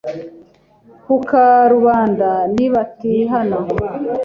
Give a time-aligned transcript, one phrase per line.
[1.03, 3.57] ku karubanda nibatihana